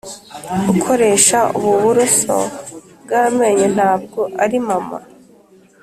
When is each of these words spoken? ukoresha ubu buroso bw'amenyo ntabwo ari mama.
ukoresha 0.73 1.39
ubu 1.57 1.71
buroso 1.83 2.37
bw'amenyo 3.03 3.67
ntabwo 3.75 4.19
ari 4.43 4.57
mama. 4.67 4.97